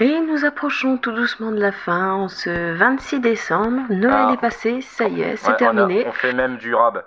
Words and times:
Et 0.00 0.20
nous 0.20 0.44
approchons 0.44 0.96
tout 0.96 1.12
doucement 1.12 1.50
de 1.50 1.60
la 1.60 1.72
fin, 1.72 2.12
en 2.12 2.28
ce 2.28 2.72
26 2.74 3.20
décembre. 3.20 3.82
Noël 3.90 4.26
Ah. 4.28 4.32
est 4.34 4.40
passé, 4.40 4.80
ça 4.80 5.08
y 5.08 5.22
est, 5.22 5.36
c'est 5.36 5.48
Ouais, 5.48 5.52
on 5.52 5.54
a- 5.54 5.58
terminé. 5.58 6.04
On, 6.06 6.12
fait 6.12 6.32
même 6.32 6.56
du 6.56 6.72
rab. 6.74 7.02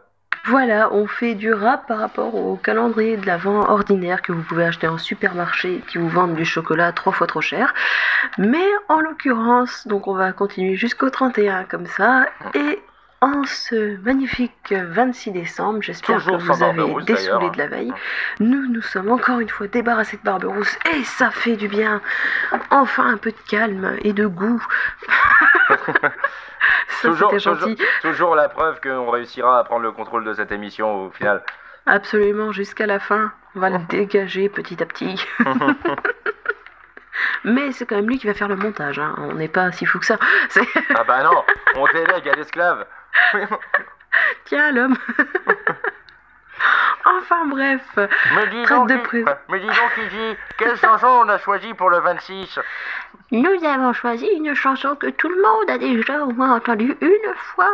Voilà, 0.45 0.91
on 0.91 1.05
fait 1.07 1.35
du 1.35 1.53
rap 1.53 1.87
par 1.87 1.99
rapport 1.99 2.33
au 2.33 2.55
calendrier 2.55 3.15
de 3.15 3.25
l'Avent 3.27 3.59
ordinaire 3.69 4.23
que 4.23 4.31
vous 4.31 4.41
pouvez 4.41 4.65
acheter 4.65 4.87
en 4.87 4.97
supermarché 4.97 5.83
qui 5.87 5.99
vous 5.99 6.09
vendent 6.09 6.33
du 6.33 6.45
chocolat 6.45 6.91
trois 6.91 7.13
fois 7.13 7.27
trop 7.27 7.41
cher. 7.41 7.73
Mais 8.39 8.65
en 8.89 8.99
l'occurrence, 8.99 9.87
donc 9.87 10.07
on 10.07 10.15
va 10.15 10.31
continuer 10.31 10.75
jusqu'au 10.75 11.11
31 11.11 11.63
comme 11.65 11.85
ça. 11.85 12.25
Et 12.55 12.80
en 13.21 13.43
ce 13.45 13.97
magnifique 14.01 14.73
26 14.73 15.31
décembre, 15.31 15.81
j'espère 15.81 16.17
que 16.25 16.31
vous 16.37 16.63
avez 16.63 17.03
dessoulé 17.03 17.49
de 17.51 17.57
la 17.57 17.67
veille. 17.67 17.93
Nous 18.39 18.67
nous 18.67 18.81
sommes 18.81 19.11
encore 19.11 19.39
une 19.39 19.49
fois 19.49 19.67
débarrassés 19.67 20.17
de 20.17 20.23
Barberousse 20.23 20.75
et 20.95 21.03
ça 21.03 21.29
fait 21.29 21.55
du 21.55 21.67
bien. 21.67 22.01
Enfin 22.71 23.05
un 23.05 23.17
peu 23.17 23.31
de 23.31 23.37
calme 23.47 23.95
et 24.03 24.13
de 24.13 24.25
goût. 24.25 24.65
ça 26.87 27.09
Toujours, 28.01 28.35
la 28.35 28.49
preuve 28.49 28.81
qu'on 28.81 29.11
réussira 29.11 29.59
à 29.59 29.63
prendre 29.63 29.83
le 29.83 29.91
contrôle 29.91 30.23
de 30.25 30.33
cette 30.33 30.51
émission 30.51 31.05
au 31.05 31.11
final. 31.11 31.43
Absolument, 31.85 32.51
jusqu'à 32.51 32.87
la 32.87 32.99
fin. 32.99 33.31
On 33.55 33.59
va 33.59 33.69
le 33.69 33.77
dégager 33.89 34.49
petit 34.49 34.81
à 34.81 34.85
petit. 34.87 35.23
Mais 37.43 37.71
c'est 37.71 37.85
quand 37.85 37.95
même 37.95 38.07
lui 38.07 38.17
qui 38.17 38.25
va 38.27 38.33
faire 38.33 38.47
le 38.47 38.55
montage. 38.55 38.97
hein. 38.97 39.13
On 39.17 39.33
n'est 39.33 39.47
pas 39.47 39.71
si 39.71 39.85
fou 39.85 39.99
que 39.99 40.05
ça. 40.05 40.17
Ah 40.95 41.03
bah 41.03 41.23
non, 41.23 41.43
on 41.75 41.85
délègue 41.93 42.27
à 42.29 42.35
l'esclave. 42.35 42.85
Tiens, 44.45 44.71
l'homme. 44.71 44.97
enfin 47.05 47.45
bref. 47.47 47.81
Mais 47.97 48.47
dis 48.51 48.63
donc, 48.69 48.89
de 48.89 48.97
pré- 48.97 49.25
mais 49.49 49.59
dis 49.59 49.67
donc, 49.67 49.91
Gigi, 49.95 50.37
quelle 50.57 50.77
chanson 50.77 51.07
on 51.07 51.29
a 51.29 51.37
choisi 51.39 51.73
pour 51.73 51.89
le 51.89 51.99
26 51.99 52.59
Nous 53.31 53.65
avons 53.65 53.93
choisi 53.93 54.27
une 54.35 54.53
chanson 54.53 54.95
que 54.95 55.07
tout 55.07 55.29
le 55.29 55.41
monde 55.41 55.69
a 55.69 55.77
déjà 55.77 56.23
au 56.23 56.31
moins 56.31 56.55
entendue 56.55 56.95
une 57.01 57.33
fois, 57.35 57.69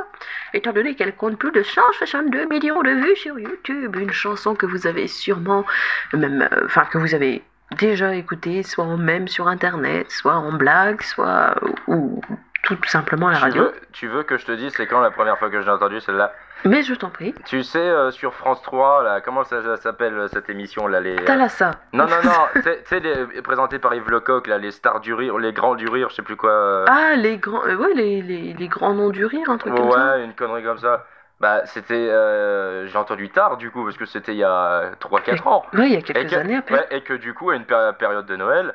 étant 0.53 0.71
donné 0.71 0.95
qu'elle 0.95 1.15
compte 1.15 1.37
plus 1.37 1.51
de 1.51 1.63
162 1.63 2.45
millions 2.45 2.81
de 2.81 2.91
vues 2.91 3.15
sur 3.17 3.37
YouTube. 3.39 3.95
Une 3.95 4.11
chanson 4.11 4.55
que 4.55 4.65
vous 4.65 4.87
avez 4.87 5.07
sûrement, 5.07 5.65
même, 6.13 6.47
euh, 6.51 6.65
enfin 6.65 6.85
que 6.85 6.97
vous 6.97 7.13
avez 7.15 7.43
déjà 7.77 8.15
écoutée, 8.15 8.63
soit 8.63 8.85
en 8.85 8.95
même 8.97 9.27
sur 9.27 9.47
Internet, 9.49 10.09
soit 10.11 10.35
en 10.35 10.53
blague, 10.53 11.01
soit 11.01 11.55
ou 11.87 12.21
tout 12.63 12.77
simplement 12.85 13.27
à 13.27 13.31
la 13.31 13.37
tu 13.37 13.43
radio. 13.43 13.63
veux, 13.63 13.73
tu 13.93 14.07
veux 14.07 14.23
que 14.23 14.37
je 14.37 14.45
te 14.45 14.51
dise 14.51 14.73
c'est 14.75 14.87
quand 14.87 14.99
la 14.99 15.11
première 15.11 15.37
fois 15.39 15.49
que 15.49 15.61
j'ai 15.61 15.69
entendu 15.69 15.99
celle-là? 16.01 16.33
Mais 16.65 16.81
je 16.81 16.95
t'en 16.95 17.09
prie. 17.09 17.33
Tu 17.45 17.63
sais, 17.63 17.77
euh, 17.79 18.09
sur 18.11 18.33
France 18.33 18.61
3, 18.63 19.03
là, 19.03 19.21
comment 19.21 19.43
ça, 19.43 19.61
ça 19.63 19.77
s'appelle 19.77 20.15
euh, 20.17 20.27
cette 20.27 20.49
émission 20.49 20.87
là 20.87 20.99
les, 20.99 21.15
euh, 21.15 21.25
Thalassa. 21.25 21.71
Non, 21.93 22.05
non, 22.07 22.21
non, 22.23 22.31
tu 22.55 22.61
sais- 22.63 23.41
présenté 23.43 23.77
par 23.79 23.93
Yves 23.93 24.09
Lecoq, 24.09 24.47
là, 24.47 24.57
les 24.57 24.71
stars 24.71 24.99
du 24.99 25.13
rire, 25.13 25.37
les 25.37 25.53
grands 25.53 25.75
du 25.75 25.87
rire, 25.87 26.09
je 26.09 26.15
sais 26.15 26.23
plus 26.23 26.35
quoi. 26.35 26.49
euh, 26.49 26.85
Ah, 26.89 27.13
les 27.15 27.37
grands, 27.37 27.61
ouais, 27.63 27.93
les, 27.93 28.21
les, 28.21 28.53
les 28.53 28.67
grands 28.67 28.93
noms 28.93 29.09
du 29.11 29.25
rire, 29.25 29.49
un 29.49 29.57
truc 29.57 29.73
comme 29.75 29.91
ça. 29.91 30.15
ouais, 30.15 30.23
une 30.25 30.33
connerie 30.33 30.63
comme 30.63 30.79
ça. 30.79 31.05
Bah, 31.39 31.65
c'était. 31.67 31.93
euh, 31.93 32.87
j'ai 32.87 32.97
entendu 32.97 33.29
tard, 33.29 33.57
du 33.57 33.69
coup, 33.69 33.83
parce 33.85 33.95
que 33.95 34.05
c'était 34.05 34.31
il 34.33 34.39
y 34.39 34.43
a 34.43 34.89
3-4 34.99 35.47
ans. 35.47 35.63
Ouais, 35.73 35.85
il 35.87 35.93
y 35.93 35.95
a 35.95 35.99
Et 35.99 36.01
quelques 36.03 36.31
que, 36.31 36.35
années 36.35 36.55
après. 36.55 36.73
ouais, 36.75 36.87
et 36.89 37.01
que 37.01 37.13
du 37.13 37.35
coup, 37.35 37.51
à 37.51 37.55
une 37.55 37.65
péri- 37.65 37.93
période 37.99 38.25
de 38.25 38.35
Noël, 38.35 38.73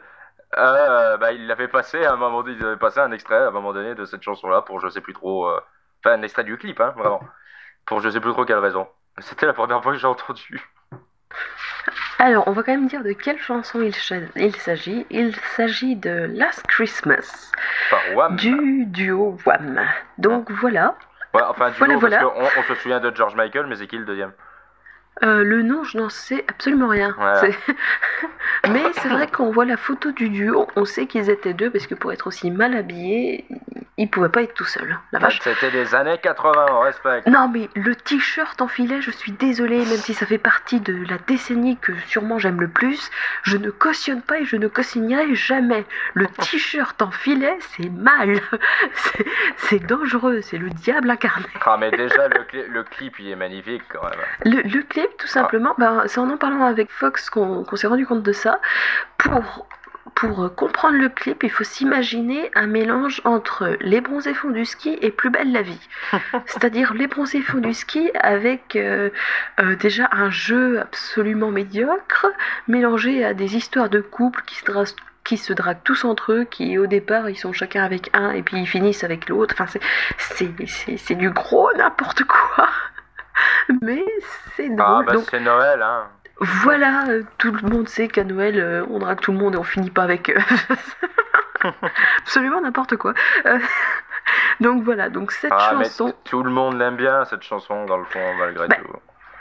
euh, 0.58 1.16
bah, 1.16 1.32
il 1.32 1.50
avait 1.50 1.68
passé 1.68 2.04
à 2.04 2.12
un 2.12 2.16
moment 2.16 2.42
donné, 2.42 2.56
il 2.58 2.64
avait 2.66 2.76
passé 2.76 3.00
un 3.00 3.12
extrait 3.12 3.36
à 3.36 3.48
un 3.48 3.50
moment 3.50 3.72
donné 3.72 3.94
de 3.94 4.04
cette 4.04 4.22
chanson-là 4.22 4.62
pour 4.62 4.80
je 4.80 4.88
sais 4.88 5.00
plus 5.00 5.14
trop. 5.14 5.46
euh, 5.48 5.60
Enfin, 6.04 6.16
un 6.18 6.22
extrait 6.22 6.42
du 6.44 6.56
clip, 6.58 6.80
hein, 6.80 6.92
vraiment. 6.96 7.20
Pour 7.86 8.00
je 8.00 8.08
sais 8.08 8.20
plus 8.20 8.32
trop 8.32 8.44
quelle 8.44 8.58
raison. 8.58 8.88
C'était 9.18 9.46
la 9.46 9.52
première 9.52 9.82
fois 9.82 9.92
que 9.92 9.98
j'ai 9.98 10.06
entendu. 10.06 10.60
Alors, 12.18 12.46
on 12.46 12.52
va 12.52 12.62
quand 12.62 12.72
même 12.72 12.86
dire 12.88 13.02
de 13.02 13.12
quelle 13.12 13.38
chanson 13.38 13.80
il, 13.80 13.94
s'agit. 13.94 15.06
Il 15.10 15.34
s'agit 15.56 15.96
de 15.96 16.28
Last 16.36 16.66
Christmas 16.68 17.50
Par 17.90 18.00
Wham. 18.14 18.36
du 18.36 18.86
duo 18.86 19.36
Wham. 19.46 19.80
Donc 20.18 20.50
voilà. 20.50 20.96
Ouais, 21.34 21.42
enfin, 21.48 21.70
du 21.70 21.78
Voilà, 21.78 21.94
coup, 21.94 22.00
voilà. 22.00 22.18
parce 22.20 22.32
qu'on 22.32 22.60
on 22.60 22.62
se 22.64 22.74
souvient 22.76 23.00
de 23.00 23.14
George 23.14 23.34
Michael, 23.34 23.66
mais 23.66 23.76
c'est 23.76 23.86
qui 23.86 23.96
le 23.98 24.04
deuxième? 24.04 24.32
Euh, 25.22 25.44
le 25.44 25.62
nom, 25.62 25.84
je 25.84 25.98
n'en 25.98 26.08
sais 26.08 26.44
absolument 26.48 26.88
rien. 26.88 27.14
Voilà. 27.16 27.42
Mais 28.68 28.82
c'est 28.94 29.08
vrai 29.08 29.28
qu'on 29.28 29.50
voit 29.50 29.64
la 29.64 29.76
photo 29.76 30.10
du 30.10 30.30
duo, 30.30 30.66
on 30.74 30.84
sait 30.84 31.06
qu'ils 31.06 31.30
étaient 31.30 31.54
deux 31.54 31.70
parce 31.70 31.86
que 31.86 31.94
pour 31.94 32.12
être 32.12 32.26
aussi 32.26 32.50
mal 32.50 32.74
habillés, 32.74 33.44
ils 33.98 34.08
pouvaient 34.10 34.30
pas 34.30 34.42
être 34.42 34.54
tout 34.54 34.64
seuls. 34.64 34.98
La 35.12 35.18
vache. 35.18 35.38
C'était 35.42 35.70
les 35.70 35.94
années 35.94 36.18
80, 36.22 36.66
on 36.70 36.80
respecte. 36.80 37.26
Non 37.26 37.48
mais 37.48 37.68
le 37.74 37.94
t-shirt 37.94 38.60
en 38.62 38.68
filet, 38.68 39.02
je 39.02 39.10
suis 39.10 39.32
désolée, 39.32 39.78
même 39.78 39.98
si 39.98 40.14
ça 40.14 40.24
fait 40.26 40.38
partie 40.38 40.80
de 40.80 41.04
la 41.10 41.18
décennie 41.18 41.76
que 41.78 41.92
sûrement 42.06 42.38
j'aime 42.38 42.60
le 42.60 42.68
plus, 42.68 43.10
je 43.42 43.56
ne 43.56 43.70
cautionne 43.70 44.22
pas 44.22 44.38
et 44.40 44.44
je 44.44 44.56
ne 44.56 44.66
cautionnerai 44.68 45.34
jamais. 45.34 45.84
Le 46.14 46.26
t-shirt 46.40 47.00
en 47.02 47.10
filet, 47.10 47.58
c'est 47.76 47.90
mal, 47.90 48.40
c'est- 49.56 49.86
dangereux, 49.86 50.40
c'est 50.42 50.58
le 50.58 50.68
diable 50.70 51.10
incarné. 51.10 51.46
Ah, 51.66 51.76
mais 51.78 51.90
déjà, 51.90 52.28
le, 52.28 52.42
cli- 52.44 52.66
le 52.68 52.82
clip, 52.84 53.18
il 53.18 53.30
est 53.30 53.36
magnifique 53.36 53.82
quand 53.88 54.02
même. 54.04 54.18
Le, 54.44 54.62
le 54.68 54.82
clip, 54.82 55.08
tout 55.18 55.26
simplement, 55.26 55.74
ben, 55.78 56.02
c'est 56.06 56.18
en 56.20 56.30
en 56.30 56.36
parlant 56.36 56.64
avec 56.64 56.90
Fox 56.90 57.28
qu'on 57.30 57.64
qu'on 57.64 57.76
s'est 57.76 57.86
rendu 57.88 58.06
compte 58.06 58.22
de 58.22 58.32
ça. 58.32 58.60
Pour, 59.18 59.66
pour 60.22 60.44
euh, 60.44 60.48
comprendre 60.48 60.98
le 60.98 61.08
clip, 61.08 61.42
il 61.42 61.50
faut 61.50 61.64
s'imaginer 61.64 62.48
un 62.54 62.68
mélange 62.68 63.20
entre 63.24 63.76
Les 63.80 64.00
bronzés 64.00 64.34
fonds 64.34 64.50
du 64.50 64.64
ski 64.64 64.96
et 65.02 65.10
Plus 65.10 65.30
belle 65.30 65.50
la 65.50 65.62
vie. 65.62 65.88
C'est-à-dire 66.46 66.94
Les 66.94 67.08
bronzés 67.08 67.42
fonds 67.42 67.58
du 67.58 67.74
ski 67.74 68.08
avec 68.20 68.76
euh, 68.76 69.10
euh, 69.58 69.74
déjà 69.74 70.08
un 70.12 70.30
jeu 70.30 70.78
absolument 70.80 71.50
médiocre, 71.50 72.26
mélangé 72.68 73.24
à 73.24 73.34
des 73.34 73.56
histoires 73.56 73.88
de 73.88 74.00
couples 74.00 74.42
qui 74.46 74.54
se 74.54 74.64
draguent 74.64 74.86
qui 75.24 75.36
se 75.36 75.52
draguent 75.52 75.82
tous 75.84 76.04
entre 76.04 76.32
eux, 76.32 76.44
qui 76.44 76.78
au 76.78 76.86
départ 76.86 77.28
ils 77.28 77.36
sont 77.36 77.52
chacun 77.52 77.82
avec 77.84 78.08
un 78.12 78.30
et 78.30 78.42
puis 78.42 78.58
ils 78.58 78.66
finissent 78.66 79.02
avec 79.04 79.28
l'autre. 79.28 79.54
Enfin, 79.58 79.66
c'est- 79.66 79.80
c'est 80.18 80.50
c'est- 80.68 80.96
c'est 80.98 81.14
du 81.16 81.30
gros 81.30 81.68
n'importe 81.76 82.22
quoi. 82.24 82.68
Mais 83.82 84.04
c'est 84.56 84.68
drôle. 84.68 84.80
Ah, 84.80 85.02
bah 85.04 85.12
Donc, 85.14 85.24
c'est 85.30 85.40
Noël, 85.40 85.82
hein. 85.82 86.06
Voilà, 86.42 87.06
euh, 87.08 87.22
tout 87.38 87.52
le 87.52 87.68
monde 87.68 87.88
sait 87.88 88.08
qu'à 88.08 88.24
Noël, 88.24 88.58
euh, 88.58 88.84
on 88.90 88.98
drague 88.98 89.20
tout 89.20 89.32
le 89.32 89.38
monde 89.38 89.54
et 89.54 89.58
on 89.58 89.62
finit 89.62 89.90
pas 89.90 90.02
avec 90.02 90.30
eux. 90.30 90.38
Absolument 92.22 92.60
n'importe 92.60 92.96
quoi. 92.96 93.14
Euh, 93.46 93.58
donc 94.60 94.82
voilà, 94.82 95.08
donc 95.08 95.32
cette 95.32 95.52
Ah, 95.54 95.70
chanson, 95.72 96.12
tout 96.24 96.42
le 96.42 96.50
monde 96.50 96.78
l'aime 96.78 96.96
bien, 96.96 97.24
cette 97.24 97.42
chanson, 97.42 97.84
dans 97.86 97.98
le 97.98 98.04
fond, 98.04 98.20
malgré 98.38 98.66
Bah, 98.68 98.76
tout. 98.76 98.92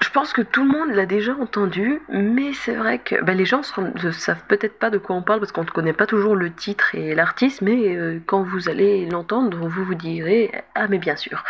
je 0.01 0.09
pense 0.09 0.33
que 0.33 0.41
tout 0.41 0.63
le 0.63 0.69
monde 0.69 0.89
l'a 0.91 1.05
déjà 1.05 1.33
entendue, 1.33 2.01
mais 2.09 2.53
c'est 2.53 2.75
vrai 2.75 2.99
que 2.99 3.21
bah, 3.23 3.33
les 3.33 3.45
gens 3.45 3.61
ne 3.95 4.11
savent 4.11 4.43
peut-être 4.47 4.77
pas 4.77 4.89
de 4.89 4.97
quoi 4.97 5.15
on 5.15 5.21
parle 5.23 5.39
parce 5.39 5.51
qu'on 5.51 5.63
ne 5.63 5.69
connaît 5.69 5.93
pas 5.93 6.05
toujours 6.07 6.35
le 6.35 6.51
titre 6.51 6.93
et 6.95 7.15
l'artiste, 7.15 7.61
mais 7.61 7.95
euh, 7.95 8.19
quand 8.25 8.43
vous 8.43 8.69
allez 8.69 9.05
l'entendre, 9.07 9.57
vous 9.67 9.83
vous 9.83 9.95
direz 9.95 10.51
Ah, 10.75 10.87
mais 10.87 10.97
bien 10.99 11.15
sûr. 11.15 11.43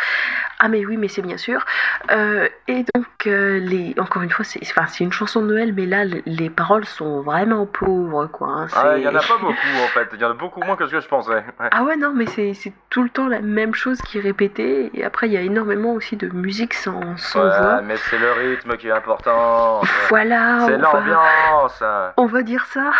Ah, 0.64 0.68
mais 0.68 0.86
oui, 0.86 0.96
mais 0.96 1.08
c'est 1.08 1.22
bien 1.22 1.38
sûr. 1.38 1.64
Euh, 2.12 2.48
et 2.68 2.84
donc, 2.94 3.06
euh, 3.26 3.58
les, 3.58 3.96
encore 3.98 4.22
une 4.22 4.30
fois, 4.30 4.44
c'est 4.44 4.60
enfin, 4.62 4.86
c'est 4.86 5.02
une 5.02 5.12
chanson 5.12 5.42
de 5.42 5.46
Noël, 5.48 5.72
mais 5.74 5.86
là, 5.86 6.04
les, 6.04 6.22
les 6.24 6.50
paroles 6.50 6.84
sont 6.84 7.20
vraiment 7.20 7.66
pauvres, 7.66 8.26
quoi. 8.28 8.48
hein. 8.48 8.66
Ah, 8.76 8.96
il 8.96 9.02
y 9.02 9.08
en 9.08 9.14
a 9.16 9.18
pas 9.18 9.38
beaucoup, 9.40 9.52
en 9.84 9.88
fait. 9.88 10.08
Il 10.12 10.20
y 10.20 10.24
en 10.24 10.30
a 10.30 10.34
beaucoup 10.34 10.60
moins 10.60 10.76
que 10.76 10.86
ce 10.86 10.92
que 10.92 11.00
je 11.00 11.08
pensais. 11.08 11.44
Ouais. 11.58 11.68
Ah 11.72 11.82
ouais, 11.82 11.96
non, 11.96 12.12
mais 12.14 12.26
c'est 12.26 12.54
c'est 12.54 12.72
tout 12.90 13.02
le 13.02 13.08
temps 13.10 13.26
la 13.26 13.40
même 13.40 13.74
chose 13.74 14.00
qui 14.02 14.18
est 14.18 14.20
répétée. 14.20 14.90
Et 14.94 15.04
après, 15.04 15.26
il 15.26 15.32
y 15.32 15.36
a 15.36 15.40
énormément 15.40 15.94
aussi 15.94 16.16
de 16.16 16.28
musique 16.28 16.74
sans, 16.74 17.16
sans 17.16 17.40
Ouais, 17.42 17.58
voix. 17.58 17.80
mais 17.82 17.96
c'est 17.96 18.18
le 18.18 18.30
rythme 18.30 18.76
qui 18.76 18.86
est 18.86 18.92
important. 18.92 19.80
Voilà, 20.10 20.60
C'est 20.66 20.76
va, 20.76 20.92
l'ambiance. 20.92 21.82
hein. 21.82 22.12
on 22.16 22.26
va 22.26 22.42
dire 22.42 22.64
ça. 22.66 22.92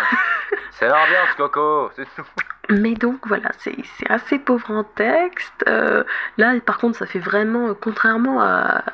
C'est 0.73 0.89
l'ambiance, 0.89 1.33
Coco. 1.37 1.91
C'est 1.94 2.06
tout. 2.17 2.25
Mais 2.71 2.95
donc 2.95 3.27
voilà, 3.27 3.50
c'est 3.59 3.77
assez 4.09 4.39
pauvre 4.39 4.71
en 4.71 4.84
texte. 4.84 5.65
Euh, 5.67 6.05
là, 6.39 6.55
par 6.65 6.78
contre, 6.78 6.97
ça 6.97 7.06
fait 7.06 7.19
vraiment, 7.19 7.69
euh, 7.69 7.75
contrairement 7.75 8.41
à, 8.41 8.84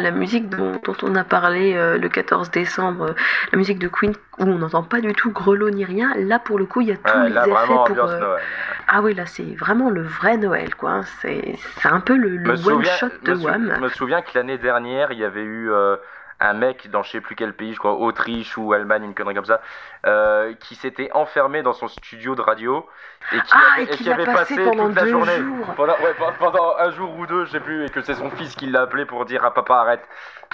la 0.00 0.10
musique 0.10 0.48
dont, 0.48 0.80
on 1.02 1.14
a 1.14 1.22
parlé 1.22 1.74
euh, 1.74 1.98
le 1.98 2.08
14 2.08 2.50
décembre, 2.50 3.14
la 3.52 3.58
musique 3.58 3.78
de 3.78 3.88
Queen, 3.88 4.14
où 4.38 4.44
on 4.44 4.58
n'entend 4.58 4.82
pas 4.82 5.00
du 5.00 5.12
tout 5.12 5.30
grelot 5.30 5.70
ni 5.70 5.84
rien, 5.84 6.12
là 6.16 6.38
pour 6.38 6.58
le 6.58 6.64
coup, 6.66 6.80
il 6.80 6.88
y 6.88 6.92
a 6.92 6.96
tous 6.96 7.12
Ouais, 7.16 7.28
les 7.28 7.34
là, 7.34 7.42
effets 7.46 7.50
vraiment, 7.50 7.84
pour. 7.84 7.98
euh, 8.04 8.18
Noël. 8.18 8.42
Ah 8.88 9.00
oui, 9.02 9.14
là, 9.14 9.26
c'est 9.26 9.54
vraiment 9.56 9.90
le 9.90 10.02
vrai 10.02 10.36
Noël, 10.38 10.74
quoi. 10.74 11.02
C'est 11.20 11.56
un 11.84 12.00
peu 12.00 12.16
le, 12.16 12.36
le 12.36 12.50
one-shot 12.66 13.08
de 13.22 13.34
Wham. 13.34 13.72
Je 13.76 13.80
me 13.80 13.88
souviens 13.90 14.22
que 14.22 14.30
l'année 14.34 14.58
dernière, 14.58 15.12
il 15.12 15.18
y 15.18 15.24
avait 15.24 15.42
eu 15.42 15.70
euh, 15.70 15.96
un 16.40 16.54
mec 16.54 16.90
dans 16.90 17.02
je 17.02 17.10
sais 17.10 17.20
plus 17.20 17.36
quel 17.36 17.52
pays, 17.52 17.74
je 17.74 17.78
crois 17.78 17.92
Autriche 17.92 18.56
ou 18.58 18.72
Allemagne, 18.72 19.04
une 19.04 19.14
connerie 19.14 19.34
comme 19.34 19.44
ça, 19.44 19.60
euh, 20.06 20.54
qui 20.54 20.74
s'était 20.76 21.10
enfermé 21.12 21.62
dans 21.62 21.72
son 21.74 21.86
studio 21.88 22.34
de 22.34 22.40
radio 22.40 22.88
et 23.32 23.40
qui 23.42 23.52
Ah, 23.52 23.74
avait, 23.74 23.82
et 23.84 23.86
qui 23.88 23.98
qui 23.98 24.04
l'a 24.04 24.14
avait 24.14 24.24
passé 24.24 24.56
passé 24.56 24.64
pendant 24.64 24.86
toute 24.88 24.96
la 24.96 25.02
deux 25.02 25.10
journée. 25.10 25.36
jours. 25.38 25.66
Pendant, 25.76 25.92
ouais, 26.00 26.14
pendant 26.38 26.74
un 26.78 26.90
jour 26.90 27.16
ou 27.18 27.26
deux, 27.26 27.44
je 27.44 27.50
sais 27.52 27.60
plus, 27.60 27.84
et 27.84 27.90
que 27.90 28.00
c'est 28.00 28.14
son 28.14 28.30
fils 28.30 28.54
qui 28.56 28.66
l'a 28.66 28.82
appelé 28.82 29.04
pour 29.04 29.24
dire 29.26 29.44
à 29.44 29.52
papa 29.54 29.76
arrête. 29.76 30.02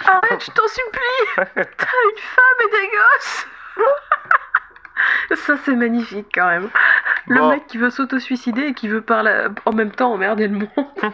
Arrête, 0.05 0.43
je 0.45 0.51
t'en 0.51 0.67
supplie 0.67 1.45
T'as 1.55 1.61
une 1.63 2.17
femme 2.17 2.67
et 2.67 2.71
des 2.71 2.87
gosses 2.87 3.47
Ça, 5.35 5.55
c'est 5.63 5.75
magnifique 5.75 6.27
quand 6.33 6.47
même. 6.47 6.69
Le 7.27 7.39
Bon. 7.39 7.49
mec 7.51 7.67
qui 7.67 7.77
veut 7.77 7.89
s'auto-suicider 7.91 8.63
et 8.67 8.73
qui 8.73 8.87
veut 8.87 9.01
par 9.01 9.21
la- 9.23 9.49
en 9.65 9.71
même 9.73 9.91
temps 9.91 10.11
emmerder 10.13 10.47
le 10.47 10.57
monde. 10.59 10.69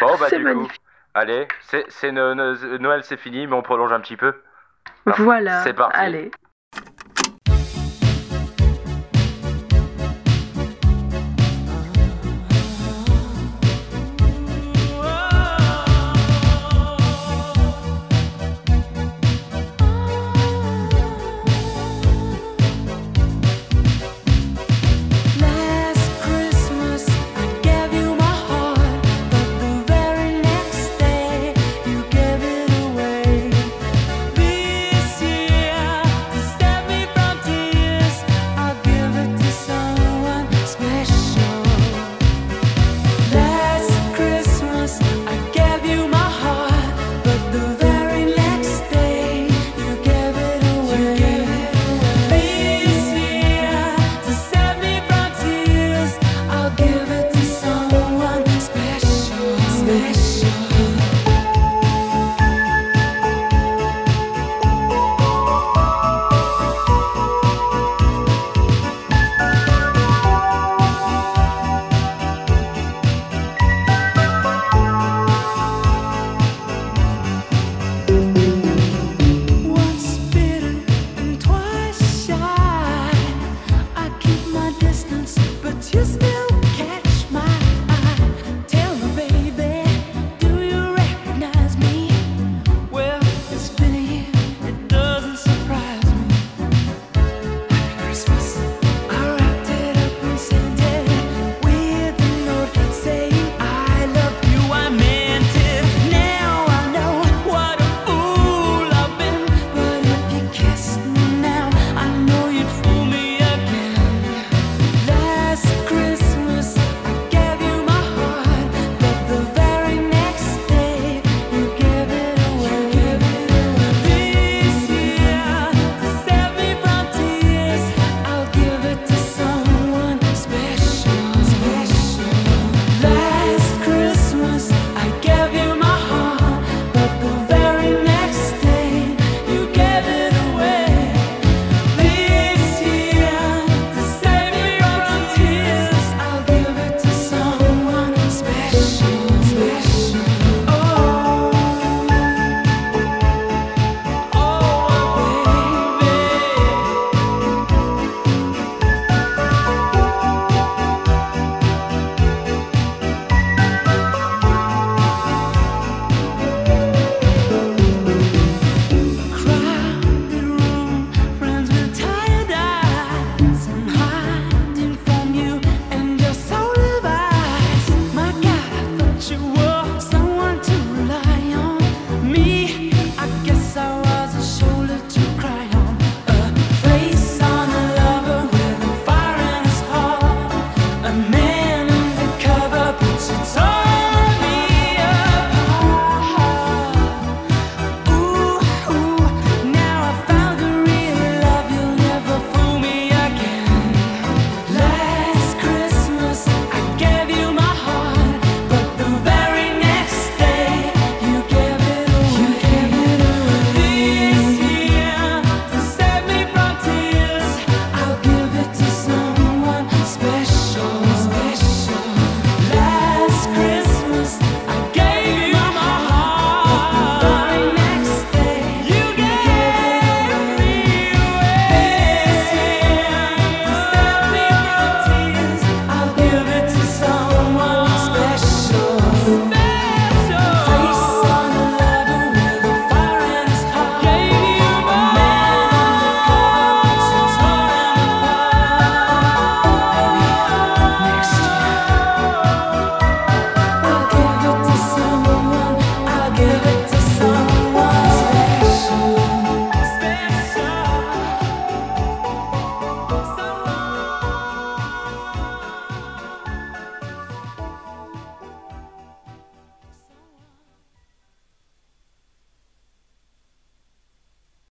Bon, 0.00 0.16
bah 0.18 0.26
c'est 0.30 0.38
du 0.38 0.44
coup, 0.44 0.48
magnifique. 0.48 0.80
allez, 1.14 1.48
c'est 1.62 1.84
c'est 1.88 2.12
no- 2.12 2.34
no- 2.34 2.54
Noël, 2.78 3.02
c'est 3.04 3.16
fini, 3.18 3.46
mais 3.46 3.54
on 3.54 3.62
prolonge 3.62 3.92
un 3.92 4.00
petit 4.00 4.16
peu. 4.16 4.34
Voilà, 5.04 5.62
c'est 5.62 5.74
parti. 5.74 5.98
allez. 5.98 6.30